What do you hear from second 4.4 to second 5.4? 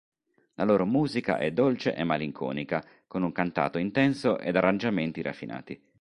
arrangiamenti